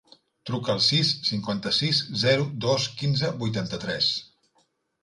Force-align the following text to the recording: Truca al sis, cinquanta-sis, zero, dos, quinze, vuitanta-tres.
Truca 0.49 0.71
al 0.73 0.79
sis, 0.85 1.11
cinquanta-sis, 1.27 2.01
zero, 2.25 2.49
dos, 2.67 2.89
quinze, 3.03 3.31
vuitanta-tres. 3.45 4.15